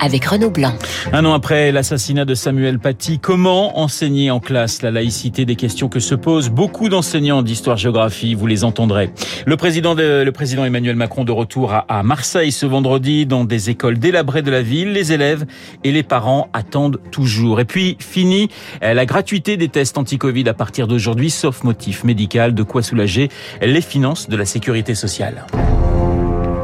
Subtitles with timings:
[0.00, 0.72] avec Renaud Blanc.
[1.12, 5.44] Un an après l'assassinat de Samuel Paty, comment enseigner en classe la laïcité?
[5.44, 9.10] Des questions que se posent beaucoup d'enseignants d'histoire-géographie, vous les entendrez.
[9.46, 13.44] Le président, de, le président Emmanuel Macron de retour à, à Marseille ce vendredi dans
[13.44, 14.92] des écoles délabrées de la ville.
[14.92, 15.44] Les élèves
[15.84, 17.60] et les parents attendent toujours.
[17.60, 18.48] Et puis, fini
[18.82, 23.28] euh, la gratuité des tests anti-Covid à partir d'aujourd'hui, sauf motif médical, de quoi soulager
[23.60, 25.46] les finances de la sécurité sociale.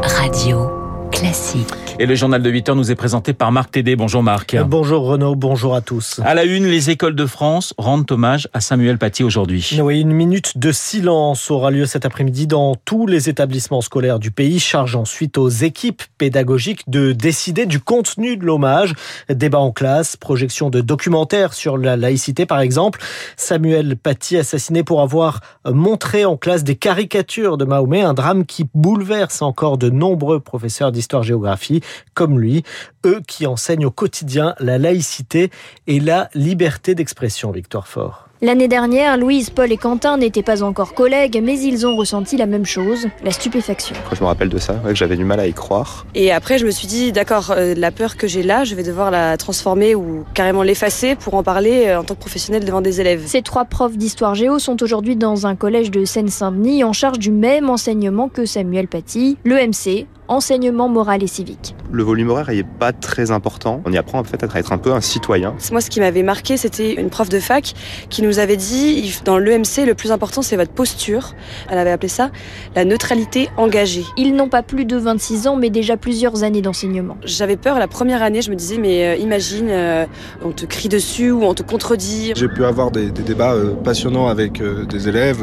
[0.03, 1.69] Radio classique.
[1.99, 3.97] Et le journal de 8 heures nous est présenté par Marc Tédé.
[3.97, 4.55] Bonjour Marc.
[4.67, 6.21] Bonjour Renaud, bonjour à tous.
[6.25, 9.79] À la une, les écoles de France rendent hommage à Samuel Paty aujourd'hui.
[9.81, 14.31] Oui, une minute de silence aura lieu cet après-midi dans tous les établissements scolaires du
[14.31, 18.93] pays, charge ensuite aux équipes pédagogiques de décider du contenu de l'hommage.
[19.31, 23.01] Débat en classe, projection de documentaires sur la laïcité par exemple.
[23.37, 28.67] Samuel Paty assassiné pour avoir montré en classe des caricatures de Mahomet, un drame qui
[28.75, 31.83] bouleverse encore de nombreux professeurs d'histoire-géographie
[32.15, 32.65] comme lui,
[33.05, 35.51] eux qui enseignent au quotidien la laïcité
[35.87, 38.27] et la liberté d'expression, Victoire Fort.
[38.43, 42.45] L'année dernière, Louise, Paul et Quentin n'étaient pas encore collègues, mais ils ont ressenti la
[42.45, 43.97] même chose, la stupéfaction.
[44.11, 46.05] Quand je me rappelle de ça, ouais, que j'avais du mal à y croire.
[46.15, 48.83] Et après, je me suis dit, d'accord, euh, la peur que j'ai là, je vais
[48.83, 52.83] devoir la transformer ou carrément l'effacer pour en parler euh, en tant que professionnel devant
[52.83, 53.23] des élèves.
[53.25, 57.31] Ces trois profs d'histoire géo sont aujourd'hui dans un collège de Seine-Saint-Denis en charge du
[57.31, 61.75] même enseignement que Samuel Paty, l'EMC, enseignement moral et civique.
[61.93, 63.81] Le volume horaire n'est pas très important.
[63.85, 65.55] On y apprend en fait à être un peu un citoyen.
[65.71, 67.75] Moi, ce qui m'avait marqué, c'était une prof de fac
[68.11, 71.35] qui nous avait dit, dans l'EMC, le plus important, c'est votre posture.
[71.71, 72.31] Elle avait appelé ça
[72.75, 74.05] la neutralité engagée.
[74.17, 77.17] Ils n'ont pas plus de 26 ans, mais déjà plusieurs années d'enseignement.
[77.25, 80.07] J'avais peur la première année, je me disais, mais euh, imagine, euh,
[80.45, 82.33] on te crie dessus ou on te contredit.
[82.37, 85.43] J'ai pu avoir des, des débats euh, passionnants avec des élèves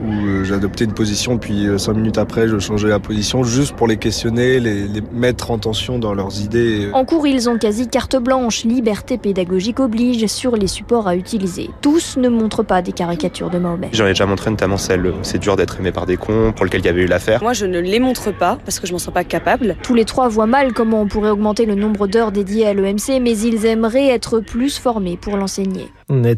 [0.00, 3.96] où j'adoptais une position, puis cinq minutes après, je changeais la position juste pour les
[4.04, 6.90] questionner, les, les, mettre en tension dans leurs idées.
[6.92, 11.70] En cours, ils ont quasi carte blanche, liberté pédagogique oblige sur les supports à utiliser.
[11.80, 13.88] Tous ne montrent pas des caricatures de Mahomet.
[13.92, 16.82] J'en ai déjà montré notamment celle, c'est dur d'être aimé par des cons, pour lequel
[16.82, 17.42] il y avait eu l'affaire.
[17.42, 19.76] Moi, je ne les montre pas parce que je m'en sens pas capable.
[19.82, 23.22] Tous les trois voient mal comment on pourrait augmenter le nombre d'heures dédiées à l'EMC,
[23.22, 25.88] mais ils aimeraient être plus formés pour l'enseigner.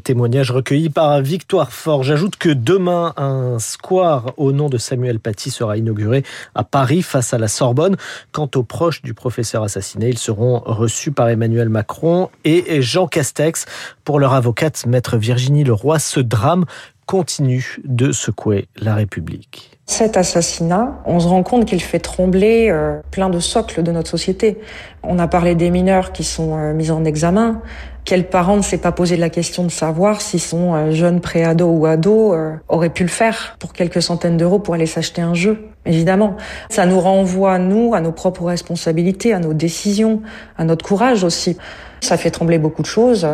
[0.04, 2.04] Témoignage recueilli par Victoire Fort.
[2.04, 6.22] J'ajoute que demain, un square au nom de Samuel Paty sera inauguré
[6.54, 7.96] à Paris face à la Sorbonne.
[8.32, 13.66] Quant aux proches du professeur assassiné, ils seront reçus par Emmanuel Macron et Jean Castex.
[14.04, 16.64] Pour leur avocate, maître Virginie Leroy, ce drame
[17.06, 19.78] continue de secouer la République.
[19.86, 24.10] Cet assassinat, on se rend compte qu'il fait trembler euh, plein de socles de notre
[24.10, 24.58] société.
[25.04, 27.62] On a parlé des mineurs qui sont euh, mis en examen.
[28.04, 31.68] Quel parent ne s'est pas posé la question de savoir si son euh, jeune préado
[31.68, 32.34] ou ado
[32.68, 35.68] aurait pu le faire pour quelques centaines d'euros pour aller s'acheter un jeu?
[35.86, 36.36] Évidemment,
[36.68, 40.22] ça nous renvoie, nous, à nos propres responsabilités, à nos décisions,
[40.58, 41.56] à notre courage aussi.
[42.00, 43.26] Ça fait trembler beaucoup de choses.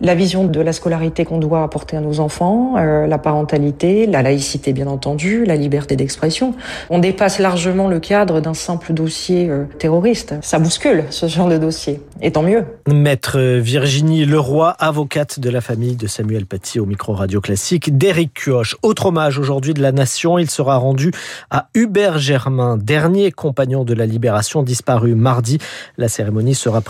[0.00, 4.22] La vision de la scolarité qu'on doit apporter à nos enfants, euh, la parentalité, la
[4.22, 6.54] laïcité bien entendu, la liberté d'expression.
[6.90, 10.34] On dépasse largement le cadre d'un simple dossier euh, terroriste.
[10.42, 12.00] Ça bouscule ce genre de dossier.
[12.22, 12.64] Et tant mieux.
[12.86, 18.34] Maître Virginie Leroy, avocate de la famille de Samuel Paty au micro radio classique d'Éric
[18.34, 18.76] Cuoche.
[18.82, 21.10] Autre hommage aujourd'hui de la nation, il sera rendu
[21.50, 25.58] à Hubert Germain, dernier compagnon de la libération disparu mardi.
[25.98, 26.80] La cérémonie sera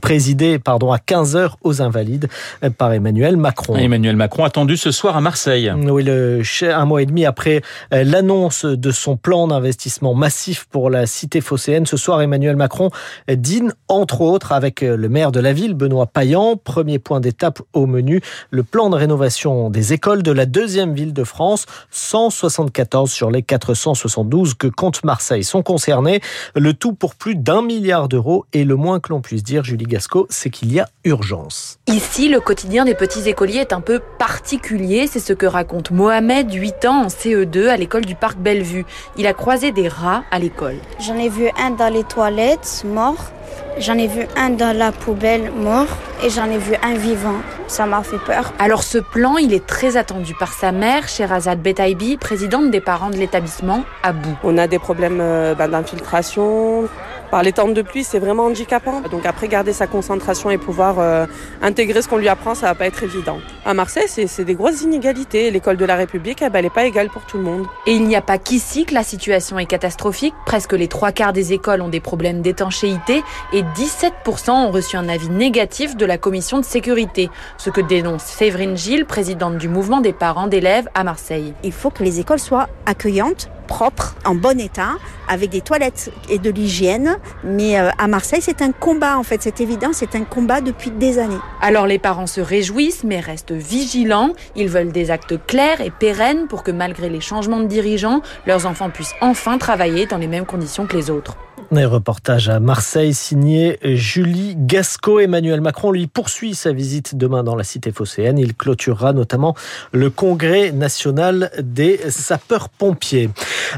[0.00, 2.28] présidée pardon, à 15h aux Invalides
[2.76, 3.74] par Emmanuel Macron.
[3.76, 5.72] Emmanuel Macron attendu ce soir à Marseille.
[5.74, 7.62] Oui, le, un mois et demi après
[7.94, 12.90] euh, l'annonce de son plan d'investissement massif pour la cité phocéenne, ce soir Emmanuel Macron
[13.34, 16.56] dîne entre autres avec euh, le maire de la ville, Benoît Payan.
[16.62, 18.20] Premier point d'étape au menu,
[18.50, 21.64] le plan de rénovation des écoles de la deuxième ville de France.
[21.92, 26.20] 174 sur les 472 que compte Marseille sont concernés.
[26.54, 28.44] Le tout pour plus d'un milliard d'euros.
[28.52, 31.78] Et le moins que l'on puisse dire, Julie Gasco, c'est qu'il y a urgence.
[31.86, 35.06] Ici, le quotidien des petits écoliers est un peu particulier.
[35.06, 38.84] C'est ce que raconte Mohamed, 8 ans, en CE2 à l'école du parc Bellevue.
[39.16, 40.76] Il a croisé des rats à l'école.
[41.00, 43.32] J'en ai vu un dans les toilettes, mort.
[43.78, 45.86] J'en ai vu un dans la poubelle mort
[46.24, 47.36] et j'en ai vu un vivant.
[47.68, 48.52] Ça m'a fait peur.
[48.58, 53.10] Alors ce plan, il est très attendu par sa mère, Sherazade Betaibi, présidente des parents
[53.10, 54.36] de l'établissement à bout.
[54.42, 56.88] On a des problèmes euh, bah, d'infiltration,
[57.30, 59.02] Par les temps de pluie, c'est vraiment handicapant.
[59.10, 61.26] Donc après, garder sa concentration et pouvoir euh,
[61.60, 63.38] intégrer ce qu'on lui apprend, ça va pas être évident.
[63.66, 65.50] À Marseille, c'est des grosses inégalités.
[65.50, 67.66] L'école de la République, eh ben, elle n'est pas égale pour tout le monde.
[67.86, 70.34] Et il n'y a pas qu'ici que la situation est catastrophique.
[70.46, 73.22] Presque les trois quarts des écoles ont des problèmes d'étanchéité
[73.52, 77.28] et 17% ont reçu un avis négatif de la commission de sécurité.
[77.58, 81.52] Ce que dénonce Séverine Gilles, présidente du mouvement des parents d'élèves à Marseille.
[81.62, 84.96] Il faut que les écoles soient accueillantes propre, en bon état,
[85.28, 87.18] avec des toilettes et de l'hygiène.
[87.44, 90.90] Mais euh, à Marseille, c'est un combat, en fait, c'est évident, c'est un combat depuis
[90.90, 91.38] des années.
[91.60, 94.32] Alors les parents se réjouissent, mais restent vigilants.
[94.56, 98.66] Ils veulent des actes clairs et pérennes pour que malgré les changements de dirigeants, leurs
[98.66, 101.36] enfants puissent enfin travailler dans les mêmes conditions que les autres.
[101.70, 105.20] Un reportage à Marseille signé Julie Gasco.
[105.20, 108.38] Emmanuel Macron lui poursuit sa visite demain dans la cité phocéenne.
[108.38, 109.54] Il clôturera notamment
[109.92, 113.28] le congrès national des sapeurs-pompiers.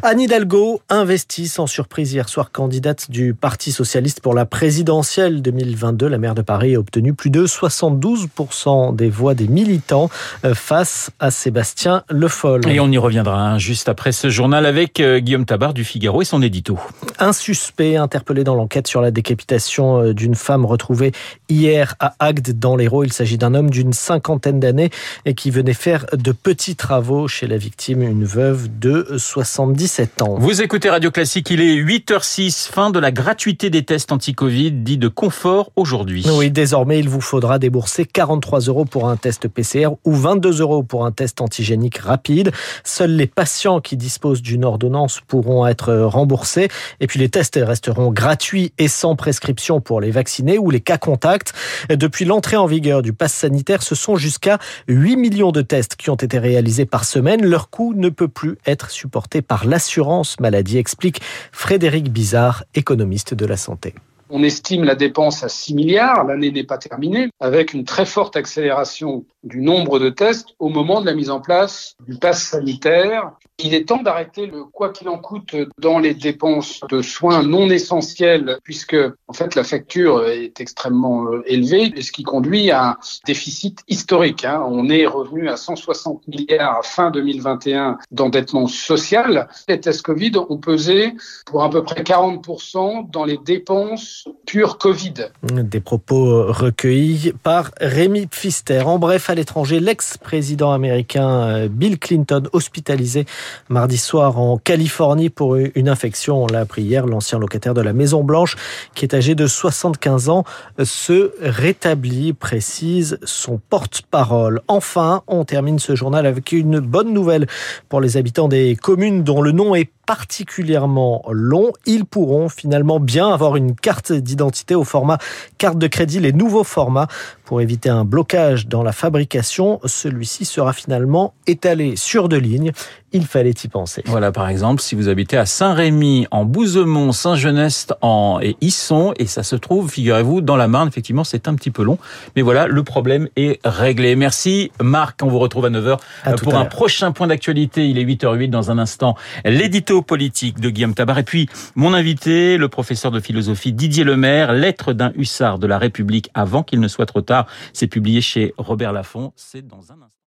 [0.05, 6.07] Anne Hidalgo investit sans surprise hier soir candidate du Parti socialiste pour la présidentielle 2022.
[6.07, 10.11] La maire de Paris a obtenu plus de 72% des voix des militants
[10.45, 12.69] euh, face à Sébastien Le Foll.
[12.69, 16.23] Et on y reviendra hein, juste après ce journal avec euh, Guillaume Tabar du Figaro
[16.23, 16.79] et son édito.
[17.19, 21.13] Un suspect interpellé dans l'enquête sur la décapitation euh, d'une femme retrouvée
[21.49, 23.05] hier à Agde dans l'Hérault.
[23.05, 24.91] Il s'agit d'un homme d'une cinquantaine d'années
[25.25, 30.37] et qui venait faire de petits travaux chez la victime, une veuve de 77 ans.
[30.39, 34.99] Vous écoutez Radio Classique, il est 8h06, fin de la gratuité des tests anti-Covid, dit
[34.99, 36.27] de confort aujourd'hui.
[36.33, 40.83] Oui, désormais, il vous faudra débourser 43 euros pour un test PCR ou 22 euros
[40.83, 42.53] pour un test antigénique rapide.
[42.85, 46.69] Seuls les patients qui disposent d'une ordonnance pourront être remboursés.
[47.01, 50.99] Et puis les tests resteront gratuits et sans prescription pour les vaccinés ou les cas
[50.99, 51.55] contacts.
[51.89, 54.59] Depuis l'entrée en vigueur du pass sanitaire, ce sont jusqu'à
[54.89, 57.45] 8 millions de tests qui ont été réalisés par semaine.
[57.47, 61.21] Leur coût ne peut plus être supporté par l'assurance maladie, explique
[61.53, 63.95] Frédéric Bizarre, économiste de la santé.
[64.33, 68.37] On estime la dépense à 6 milliards, l'année n'est pas terminée, avec une très forte
[68.37, 73.33] accélération du nombre de tests au moment de la mise en place du pass sanitaire.
[73.63, 77.69] Il est temps d'arrêter le quoi qu'il en coûte dans les dépenses de soins non
[77.69, 78.97] essentiels, puisque
[79.29, 82.97] en fait la facture est extrêmement euh, élevée, ce qui conduit à un
[83.27, 84.45] déficit historique.
[84.45, 84.65] Hein.
[84.67, 89.49] On est revenu à 160 milliards à fin 2021 d'endettement social.
[89.69, 91.15] Les tests Covid ont pesé
[91.47, 95.15] pour à peu près 40% dans les dépenses pures Covid.
[95.43, 98.83] Des propos recueillis par Rémi Pfister.
[98.83, 103.27] En bref, à l'étranger, l'ex-président américain euh, Bill Clinton hospitalisé
[103.69, 106.45] mardi soir en Californie pour une infection.
[106.45, 107.07] On l'a appris hier.
[107.07, 108.57] L'ancien locataire de la Maison Blanche,
[108.95, 110.45] qui est âgé de 75 ans,
[110.83, 114.61] se rétablit, précise son porte-parole.
[114.69, 117.47] Enfin, on termine ce journal avec une bonne nouvelle
[117.89, 123.33] pour les habitants des communes dont le nom est particulièrement long, ils pourront finalement bien
[123.33, 125.19] avoir une carte d'identité au format
[125.57, 127.07] carte de crédit, les nouveaux formats
[127.45, 129.79] pour éviter un blocage dans la fabrication.
[129.85, 132.73] Celui-ci sera finalement étalé sur deux lignes.
[133.13, 134.05] Il fallait y penser.
[134.07, 138.39] Voilà, par exemple, si vous habitez à Saint-Rémy, en Bouzemont, Saint-Genest en...
[138.41, 141.83] et Isson, et ça se trouve, figurez-vous, dans la Marne, effectivement, c'est un petit peu
[141.83, 141.99] long.
[142.37, 144.15] Mais voilà, le problème est réglé.
[144.15, 145.99] Merci Marc, on vous retrouve à 9h
[146.41, 147.89] pour un prochain point d'actualité.
[147.89, 149.17] Il est 8h08 dans un instant.
[149.45, 151.19] L'édito politique de Guillaume Tabar.
[151.19, 155.79] Et puis, mon invité, le professeur de philosophie Didier Lemaire, Lettre d'un hussard de la
[155.79, 157.47] République avant qu'il ne soit trop tard.
[157.73, 159.33] C'est publié chez Robert Laffont.
[159.37, 160.11] C'est dans un instant.